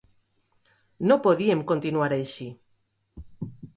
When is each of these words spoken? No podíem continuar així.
No 1.11 1.17
podíem 1.27 1.61
continuar 1.73 2.09
així. 2.17 2.49